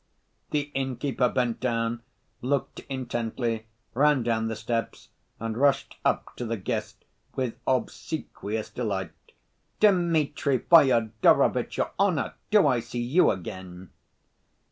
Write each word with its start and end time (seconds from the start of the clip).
The 0.49 0.71
innkeeper 0.73 1.29
bent 1.29 1.59
down, 1.59 2.01
looked 2.41 2.79
intently, 2.89 3.67
ran 3.93 4.23
down 4.23 4.47
the 4.47 4.55
steps, 4.55 5.09
and 5.39 5.55
rushed 5.55 5.95
up 6.03 6.35
to 6.37 6.45
the 6.47 6.57
guest 6.57 7.05
with 7.35 7.53
obsequious 7.67 8.71
delight. 8.71 9.11
"Dmitri 9.79 10.57
Fyodorovitch, 10.57 11.77
your 11.77 11.91
honor! 11.99 12.33
Do 12.49 12.65
I 12.65 12.79
see 12.79 13.03
you 13.03 13.29
again?" 13.29 13.91